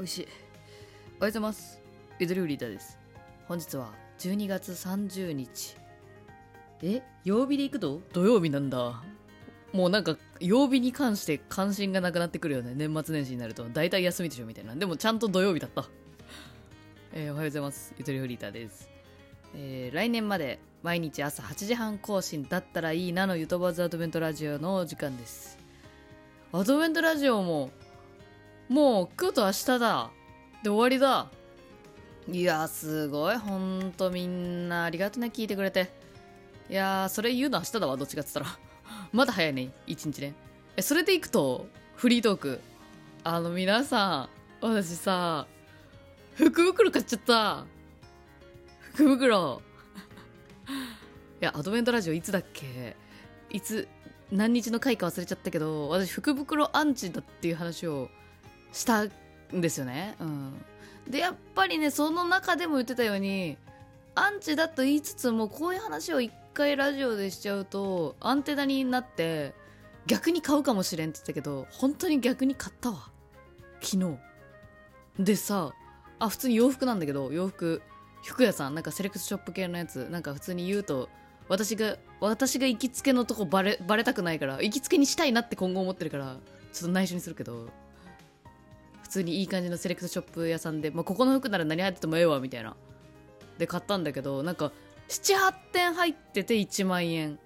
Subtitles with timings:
[0.00, 0.22] 美味しい。
[0.22, 1.78] おはようございます。
[2.18, 2.98] ゆずりゅうリーダーです。
[3.46, 5.76] 本日は12月30日
[6.80, 8.00] え曜日で行くと？
[8.14, 9.02] 土曜日なんだ。
[9.74, 12.72] もうなんか曜日に関して関心がなくなってくるよね。
[12.74, 13.68] 年末年始になると。
[13.68, 14.74] 大体休みでしょみたいな。
[14.74, 15.84] でもちゃんと土曜日だった。
[17.12, 17.92] えーおはようございます。
[17.98, 18.88] ゆとりフリーターです、
[19.54, 25.58] えー来年まで毎日朝8時半更新だったらいいなのゆとばずアドベントラジオの時間です。
[26.54, 27.70] アドベントラジオも
[28.70, 30.10] もう今日と明日だ。
[30.62, 31.28] で終わりだ。
[32.30, 33.36] いやすごい。
[33.36, 35.26] ほんとみんなありがとね。
[35.34, 35.90] 聞いてくれて。
[36.70, 37.96] いやーそれ言うの明日だわ。
[37.96, 38.46] どっちかっつったら。
[39.12, 39.72] まだ早いね。
[39.88, 40.34] 一日ね。
[40.76, 42.60] えそれでいくとフリートーク。
[43.24, 44.28] あの皆さ
[44.62, 45.48] ん私さ
[46.36, 47.66] 福袋買っちゃった。
[48.94, 49.62] 福袋。
[51.42, 52.96] いやアドベントラジオいつだっけ？
[53.50, 53.88] いつ
[54.30, 58.08] 何日の回か忘れちゃったけど私福袋アンチだっていう話を
[58.72, 59.10] したん
[59.52, 60.16] ですよね。
[60.20, 60.64] うん。
[61.08, 63.56] でやっぱりねその中でも言ってたように
[64.14, 69.54] アンチだと言いつつもこういう話を一回ラジオでしちゃうとアンテナになって
[70.06, 73.10] 逆に買うかもしれんって言ったけど本当に逆に買ったわ。
[73.80, 74.18] 昨日。
[75.18, 75.72] でさ
[76.18, 77.82] あ普通に洋服なんだけど洋服。
[78.22, 78.74] 服屋さん。
[78.74, 80.08] なんかセレクトショップ系のやつ。
[80.10, 81.08] なんか普通に言うと
[81.48, 86.36] 私が私が行きつけのとこバレバレたくないから行きつけにしたいなって今後思ってるから
[86.72, 87.68] ちょっと内緒にするけど。
[89.10, 92.76] 普通にいい感じのセレクトショップ屋さんで、まあ、ここの服なら何入っててもええわみたいな。
[93.58, 94.70] で買ったんだけどなんか
[95.08, 97.36] 78点入ってて1万円。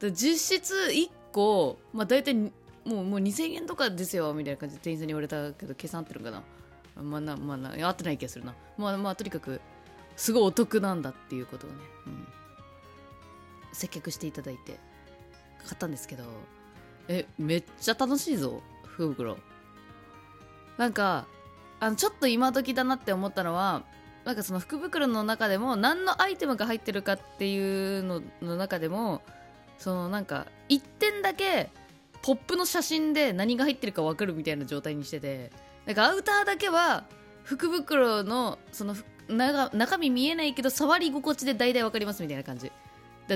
[0.00, 2.50] で実質1個、まあ、大体も
[2.84, 6.42] うもう2000円とかですよみたいな感じで店員さんに言われたけど計算合ってるかな。
[7.00, 8.56] まあなまあな合ってない気がするな。
[8.76, 9.60] まあまあとにかく
[10.16, 12.26] すごいお得なんだっていうことをね、うん、
[13.72, 14.80] 接客していただいて
[15.64, 16.24] 買ったんですけど
[17.06, 19.38] えめっちゃ楽しいぞ福袋。
[20.78, 21.26] なんか
[21.80, 23.82] あのちょっと今時だなって思ったのは
[24.24, 29.22] なんかその福袋の中でも何のアイテムが入ってるかっていうのの中でも
[29.78, 31.70] そのなんか1点だけ
[32.22, 35.52] ポップの写真で何が入ってるか分かるみたいな状態にしてて
[35.86, 37.04] なんかアウターだけは
[37.44, 38.96] 福袋のその
[39.28, 42.72] 中中身見えないけど触り心地で大体分かりますみたいな感じ。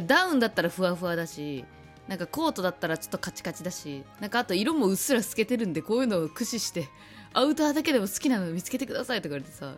[0.06, 1.64] ダウンだったらふわふわだし
[2.06, 6.88] なんかコートだったらちょっとカチカチだしなんかあと色もうっすら透けてるんでこういうのを駆使して
[7.32, 9.76] アウターだけでも好きなの見つけてくださいとか言われてさ。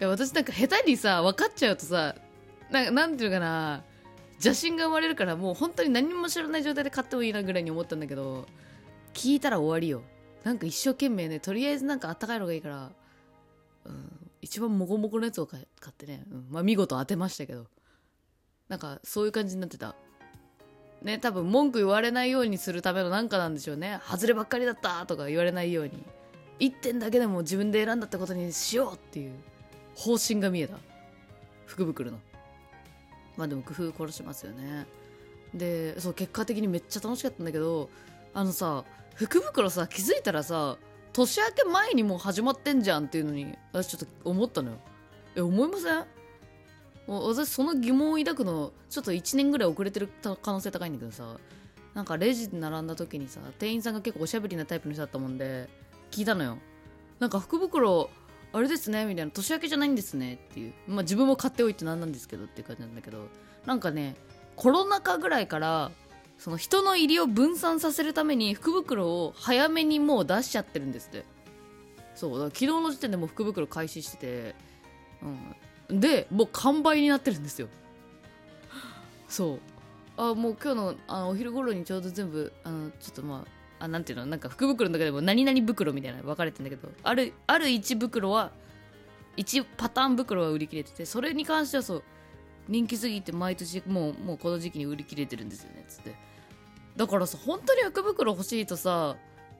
[0.00, 2.14] いや私なんか下手にさ分かっちゃうとさ
[2.70, 3.82] ななんていうかな。
[4.34, 8.46] 邪心が生まれるからもう本当に何も知らない状態で買ってもいいなぐらいに思ったんだけど
[9.14, 10.02] 聞いたら終わりよ。
[10.44, 12.90] なんか一生懸命ねとりあえずなんかあったかいのがいいから、
[13.86, 17.66] うん、一番モコモコのやつを買い買ってね、うん、まあ見事当てましたけど。
[18.68, 19.94] なんかそういう感じになってた。
[21.02, 24.00] ね多分文句言われないようにするためのなんかなんでしょうね。
[24.04, 25.92] 外ればっかりだったとか言われないように。
[26.58, 29.32] 1点だけでも自分で選んだってことにしようっていう
[29.94, 30.78] 方針が見えた。
[31.66, 32.18] 福袋の。
[33.36, 34.86] まあでも工夫殺しますよね。
[35.54, 37.88] でそう結果的にめっちゃ楽しかったんだけど
[38.34, 38.84] あのさ
[39.14, 40.76] 福袋さ気づいたらさ
[41.12, 44.78] 年明け前にもう始まってんじゃんっていうのに私ちょっと思ったのよ。
[45.36, 46.04] え思いません？
[47.08, 51.36] 私その疑問を抱くのちょっと1年ぐらい遅れてる可能性高いんだけどさ
[51.94, 55.68] なんかレジで並んだ時にさ店員さんが結構おしゃべりなタイプの人だったもんで
[56.10, 56.58] 聞いたのよ。
[57.18, 58.10] なんか福袋
[58.52, 59.30] あれですねみたいな。
[59.30, 60.72] 年明けじゃないんですねっていう。
[60.86, 63.28] まあ自分も買っておいてなんなんですけどっていう感じなんだけど。
[63.66, 64.14] なんかね
[64.54, 65.90] コロナ禍ぐらいから
[66.38, 71.24] その人の入りを分散させるために福袋を早めにもう出しちゃってるんですって。
[72.14, 72.30] そう。
[72.32, 74.54] だから昨日の時点でもう福袋開始してて、
[75.90, 77.68] うん、でもう完売になってるんですよ。
[79.28, 79.60] そう。
[80.16, 84.26] あもう今日のあのお昼頃にちょうど全部あのちょっとまああなんていうの？
[84.26, 88.50] なんか福袋の中でも何々袋みたいなの分かれてんだけどあるある1袋は
[89.36, 92.02] 1パターン袋は売り切れててそれに関してはそう
[92.68, 96.14] 人気すぎて毎年もうもうこの時期に売り切れてるんですよねつって。
[96.96, 99.16] だからさ本当に福袋欲しいとさ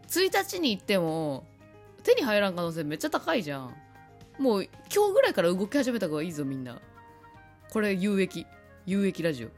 [0.09, 1.45] 1日に行っても
[2.03, 3.75] 手に入らん可能性めっちゃ高いじゃん。
[4.39, 6.79] もう今日ぐらいから動き始めた方がいいぞみんな。
[7.71, 8.47] これ有益。
[8.87, 9.49] 有益ラジオ。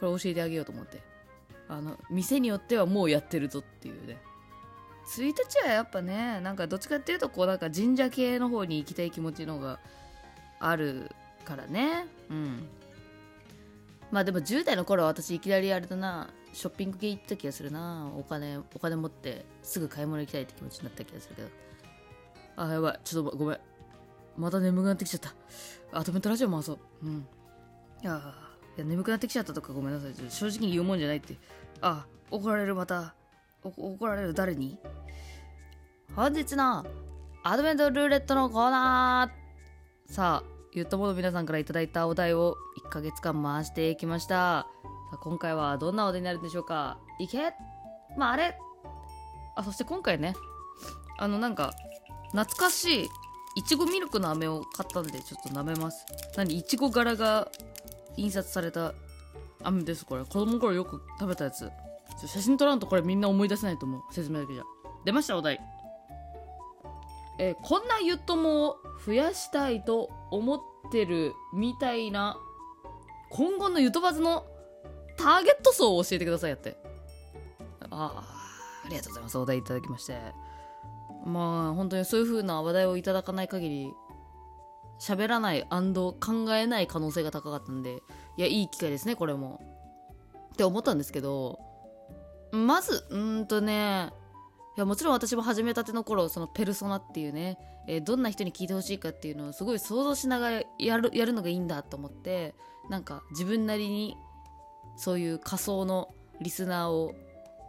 [0.00, 1.02] これ教えてあげようと思って。
[1.72, 4.18] あの店によってはもうやってるぞっていうね。
[5.16, 5.34] 1日
[5.64, 9.78] はやっぱねなんかどっちかっていうとこうなんか神社系の方に行きたい気持ちの方が
[10.60, 11.10] ある
[11.44, 12.06] からね。
[12.30, 12.68] うん。
[14.10, 18.10] まあでも10代の頃は私いきなりあれだなショッピング系行った気がするな。
[18.16, 21.48] お金お金持ってすぐ買い物行きたいって気持ちになった気がするけど。
[22.56, 23.00] あやばい。
[23.02, 23.60] ちょっとごめん。
[24.36, 25.34] また眠くなってきちゃった。
[25.98, 26.78] アドベントラジオ回そう。
[27.02, 27.26] うん。
[28.02, 30.30] いやいや眠くなってきちゃったとかごめんなさい。
[30.30, 31.36] 正直に言うもんじゃないって。
[31.80, 33.14] あ怒られるまた。
[33.62, 34.78] 怒られる誰に？
[36.16, 36.84] 本日の
[37.44, 40.12] アドベントルーレットのコーナー。
[40.12, 44.34] さあゆっともの皆さんから頂いたお題を1ヶ月間回していきました。
[44.34, 44.66] さ
[45.12, 46.98] あ今回はどんなお題になるんでしょうか？
[47.20, 47.52] いけ？
[48.16, 48.58] まああれ？
[49.54, 50.34] あそして今回ね
[51.18, 51.72] あのなんか
[52.32, 53.08] 懐かしい
[53.56, 56.04] いちごミルクの飴を買ったんでちょっと舐めます。
[56.36, 56.56] 何？
[56.56, 57.48] いちご柄が
[58.16, 58.94] 印刷された
[59.62, 60.24] 飴ですこれ。
[60.24, 61.70] 子供の頃よく食べたやつ。
[62.26, 64.02] 写真撮らんとこれみんな思い出せないと思う。
[64.12, 64.62] 説明だけじゃ。
[65.04, 65.60] 出ましたお題。
[67.38, 70.60] えー、こんなゆっともを増やしたいと思っ
[70.92, 72.36] てるみたいな
[73.30, 74.46] 今後のゆとばずの
[75.16, 76.76] ターゲット層を教えてくださいやって。
[77.90, 78.24] ああ
[78.84, 79.38] ありがとうございます。
[79.38, 80.18] お題いただきまして。
[81.24, 83.94] まあ本当にそういう風な話題をいただかない限り
[85.00, 88.02] 喋らない考えない可能性が高かったんで
[88.36, 89.60] いやいい機会ですねこれも。
[90.52, 91.58] って思ったんですけど
[92.52, 94.10] まずうんとね
[94.76, 97.58] いやもちろん私も始めたての頃そのペルソナっていうね、
[97.88, 102.54] えー、どんな人に聞いてほしいかっていうのをすごい想像しながらやるやるのがいいんだと思って
[102.88, 104.16] なんか自分なりに
[104.96, 107.14] そういう仮想のリスナーを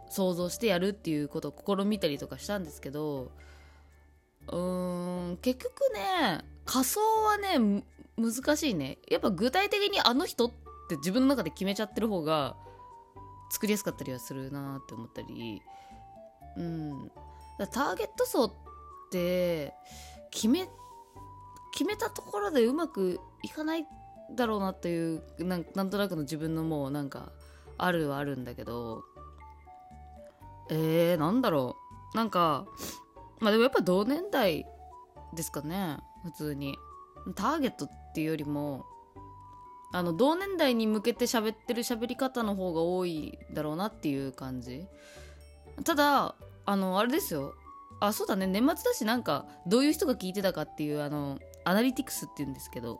[0.08, 3.32] 想像してやるっていうことを試みたりとかしたんですけど
[4.48, 7.84] うーん結局ね仮想はね
[8.16, 8.98] 難しいね。
[9.08, 10.50] やっぱ具体的にあの人っ
[10.88, 12.56] て自分の中で決めちゃってる方が
[13.50, 15.62] 作りやすかったりはするなって思ったり。
[16.56, 17.10] うん。
[17.72, 18.52] ターゲット層っ
[19.10, 19.72] て
[20.30, 20.68] 決め
[21.72, 23.86] 決めたところでうまくいかない
[24.34, 27.32] だろうなっていうなんなんとなくの自分のもうなんか
[27.78, 29.04] あるはあるんだけど。
[30.70, 31.76] えー、なんだろ
[32.14, 32.16] う。
[32.16, 32.66] なんか
[33.40, 34.66] まあでもやっぱ同年代
[35.34, 35.98] ですかね。
[36.24, 36.76] 普通に。
[37.32, 38.84] ターゲットっていうよりも
[39.92, 44.86] あの同年代に向けて喋ってる喋り方の方が多いだろうなっていう感じ。
[45.84, 46.34] ただ
[46.66, 47.54] あのあれですよ。
[48.00, 48.46] あそうだね。
[48.46, 52.98] 年末だしなんかどういう人が聞いてたかっていうあのアナリティクスっていうんですけど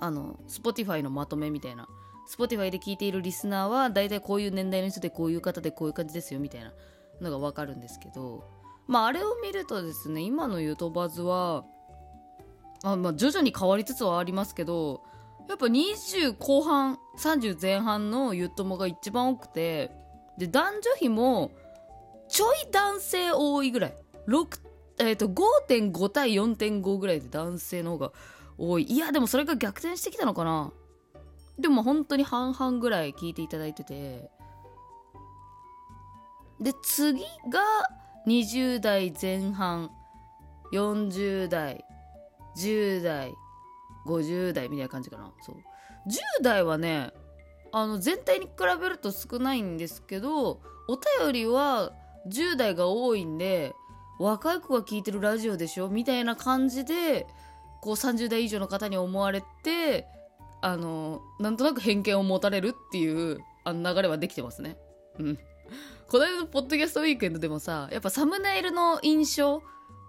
[0.00, 1.86] あの Spotify のまとめみたいな。
[2.34, 6.72] Spotify で聞いているリスナーは大体こういう年代の人でこういう方でこういう感じですよみたいな
[7.20, 8.44] のが分かるんですけど。
[8.86, 11.64] まああれを見るとですね今のユートバズは
[12.82, 15.02] あ、まあ、徐々に変わりつつはありますけど
[15.48, 19.90] やっぱ20後半30前半のユートモが一番多くて
[20.38, 21.50] で男女比も
[22.32, 23.94] ちょい男性多いぐらい。
[24.26, 24.60] 6、
[25.00, 28.12] えーと、5.5対4.5ぐらいで男性の方が
[28.56, 28.84] 多い。
[28.84, 30.72] いやでもそれが逆転してきたのかな。
[31.58, 34.30] でも本当に半々ぐらい聞いていただいてて。
[36.58, 37.20] で次
[37.50, 37.60] が
[38.26, 39.90] 20代前半
[40.72, 41.84] 40代
[42.56, 43.34] 10代
[44.06, 45.56] 50代みたいな感じかなそう
[46.40, 47.10] 10代はね
[47.72, 48.50] あの全体に比
[48.80, 51.92] べると少ないんですけどお便りは
[52.28, 53.74] 10代が多いんで
[54.18, 55.88] 若い子が聞いてるラジオでしょ？
[55.88, 57.26] みたいな感じで
[57.80, 60.06] こう30代以上の方に思われて
[60.60, 64.76] あのなんとなく偏見を持たれるっていうあの流れはできてますね。
[65.18, 65.38] うん。
[66.08, 69.62] この間のポッドキャストウィークエンドでもさやっぱサムネイルの印象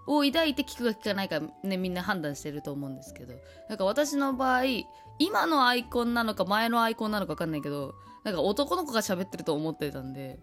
[0.06, 3.34] を抱いて聞くか聞かないかねみんな判断してると思うんですけど。
[3.68, 4.62] なんか私の場合
[5.18, 10.38] 今のアイコンなのか前のアイコンなのか分かんないけどなんか男の子が喋ってると思ってたんで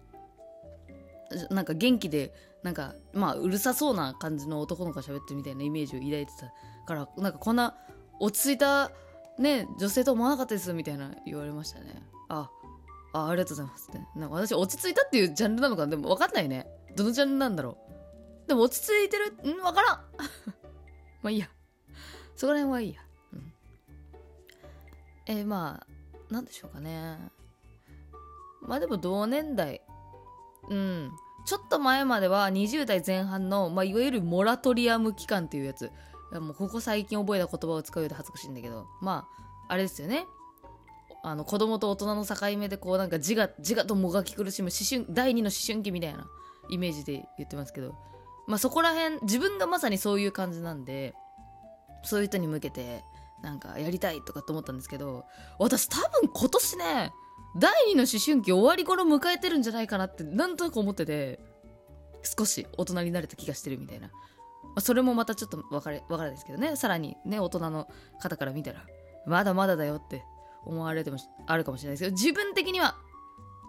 [1.50, 2.34] なんか元気で
[2.64, 6.52] なんかまあうるさそうな感じの男の子が喋ってるみたいなイメージを抱いてた
[6.86, 7.76] からなんかこんな
[8.20, 8.92] 落ち着いた
[9.38, 12.02] ね女性と思わなかったですみたいな言われましたね。
[12.30, 12.50] あ
[13.14, 14.00] あありがとうございますって。
[14.16, 16.68] なんか私落ち着いたっていうジャンルなのかでも分かんないね。
[16.96, 17.81] どのジャンルなんだろう？
[18.52, 19.32] でも落ち着いてる？
[19.50, 20.00] ん分からん。
[21.24, 21.48] まあいいや。
[22.36, 23.02] そこら辺はいいや、
[23.34, 23.54] うん、
[25.28, 27.32] えー、まあなんでしょうかね。
[28.62, 29.82] まあでも同年代。
[30.68, 31.12] うん。
[31.46, 35.90] ちょっと前までは20代前半の、まあ、いわゆるモラトリアム期間っていうやつ。
[36.34, 39.30] もうここ最近覚えた言葉を使うようで恥ずかしいんだけど、ま
[39.70, 40.28] あ、あれですよね。
[41.24, 46.28] あの子供と大人の境目でこうなんか自我自我ともがき苦しむ思春第二の思春期みたいな
[46.70, 47.96] イメージで言ってますけど、
[48.48, 51.14] まあ、そこら辺自分がまさにそういう感じなんで
[52.04, 53.04] そういう人に向けて
[53.42, 55.26] なんかやりたいとかと思ったんですけど
[55.60, 57.14] 私多分今年ね
[57.58, 61.40] 第2の思春期終わり頃迎えてるんじゃないかなってなんとなく思ってて
[62.24, 64.14] 少し大人になれた気がしてるみたいな、ま
[64.76, 66.76] あ、それもまたちょっと分かれ分かるんですけどね。
[66.76, 67.88] さらにね大人の
[68.20, 68.86] 方から見たら
[69.26, 70.24] まだまだだよって
[70.66, 71.18] 思われても
[71.48, 72.96] あるかもしれないですけど自分的には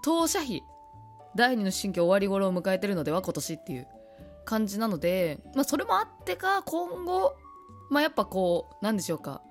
[0.02, 0.62] 当社費
[1.34, 3.86] 第2の思春期終わり頃を迎えてるのでは今年っていう
[4.44, 7.36] 感じなので、まあ、それもあってか今後
[7.90, 9.42] まあやっぱこうなんでしょうか。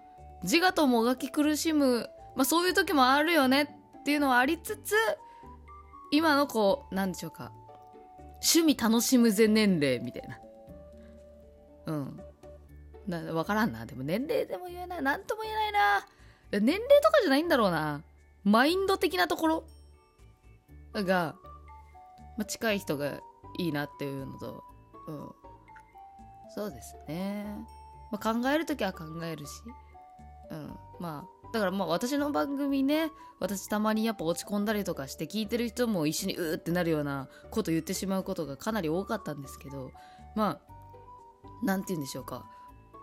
[0.44, 3.64] 自我ともがき苦しむ、まあ、そういう時もあるよね
[4.00, 4.96] っていうのはありつつ
[6.12, 7.52] 今のこうなんでしょうか。
[8.44, 10.40] 趣味楽しむぜ年齢みたいな。
[11.86, 12.20] うん。
[13.08, 13.86] な分からんな。
[13.86, 15.02] でも年齢でも言えない。
[15.04, 16.08] 何とも言えないな。
[16.52, 18.02] 年齢とかじゃないんだろうな。
[18.44, 19.64] マインド的なところ。
[20.94, 21.36] が、
[22.38, 23.20] まあ、近い人が
[23.58, 24.64] いいなっていうのと、
[25.12, 25.30] うん、
[26.56, 27.46] そうですね、
[28.12, 29.52] まあ、考える時は考えるし、
[30.52, 39.92] うん、まあだからまあ私の番組ね私たまにやっぱ落ち込んだりとかして聞いてる人も一緒にうーってなるようなこと言ってしまうことがかなり多かったんですけど
[40.36, 40.72] まあ
[41.64, 42.46] 何て言うんでしょうか。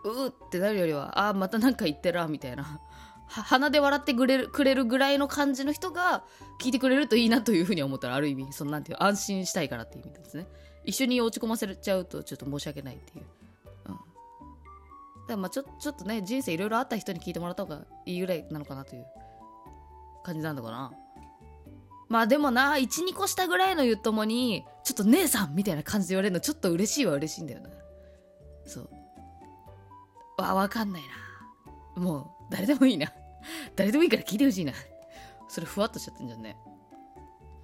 [0.04, 2.80] うーってなるよりはああまたなんか言ってらみたいな。
[3.28, 6.24] 鼻で笑ってくれるくれるぐらいの感じの人が
[6.60, 10.48] 聞いてくれるといいなというふうに思ったらある意味そのなんていう安心したいからっていう意味ですね。
[10.88, 13.24] 一緒に落ち込ませちゃうとちょっと申し訳ないっていう、
[13.88, 14.02] うん、だか
[15.28, 19.04] らまあちょちょっとね人生いろいろあった人に聞いてもらった方がいいぐらいなのかなという
[20.24, 20.92] 感じなんだかな。
[22.08, 27.68] まあでもな12個下ぐらいのゆっともにちょっと姉さんみたいな感じで言われるのちょっと嬉しいは嬉しいんだよな。
[28.64, 28.90] そう。
[30.38, 31.02] わわかんない
[31.96, 32.02] な。
[32.02, 33.12] もう誰でもいいな。
[33.76, 34.72] 誰でもいいから聞いてほしいな。
[35.50, 36.56] それふわっとしちゃってんじゃんね。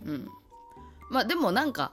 [0.05, 0.29] うん。
[1.11, 1.93] まあでもなんか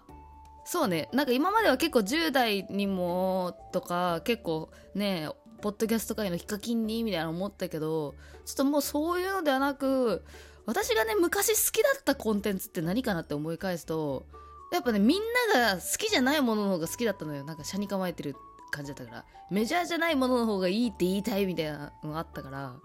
[0.63, 1.10] そうね。
[1.12, 5.30] なんか今までは結構10代にもとか結構ね
[5.62, 8.15] ポッドキャスト界のヒカキンにみたいな思ったけど
[8.46, 10.24] ちょっともうそういうのではなく
[10.65, 14.25] 私がね昔好きだったコンテンツって何かなって思い返すと
[14.72, 15.22] やっぱねみん
[15.53, 17.44] なが好きじゃないものの方が好きだったのよ。
[17.44, 18.36] なんか車に構えてる
[18.72, 19.25] 感じだったから。
[19.50, 22.75] メジャーじゃないものの方がいいって言いたいみたいなのがあったから。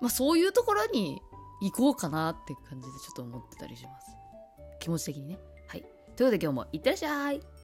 [0.00, 1.20] まあそういうところに
[1.60, 4.06] 行こうかなって感じでちょっと思ってたりします。
[4.80, 5.38] 気持ち的にね。
[6.20, 7.50] ということで今日もいってらっしゃい。